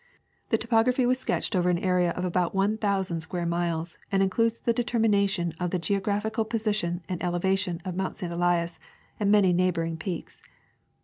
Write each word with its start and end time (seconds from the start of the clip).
The 0.49 0.57
topography 0.57 1.05
was 1.05 1.19
sketched 1.19 1.55
over 1.55 1.69
an 1.69 1.77
area 1.77 2.09
of 2.13 2.23
ahout 2.23 2.55
one 2.55 2.77
thou 2.77 3.03
sand 3.03 3.21
square 3.21 3.45
miles, 3.45 3.99
and 4.11 4.23
includes 4.23 4.59
the 4.61 4.73
determination 4.73 5.53
of 5.59 5.69
the 5.69 5.77
geo 5.77 5.99
graphical 5.99 6.43
position 6.43 7.03
and 7.07 7.21
elevation 7.21 7.79
of 7.85 7.95
Mount 7.95 8.17
St. 8.17 8.33
Elias 8.33 8.79
and 9.19 9.29
many 9.31 9.53
neighboring 9.53 9.97
peaks. 9.97 10.41